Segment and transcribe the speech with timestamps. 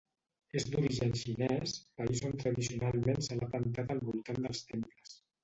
[0.59, 5.17] És d'origen xinès, país on tradicionalment se l'ha plantat al voltant dels temples.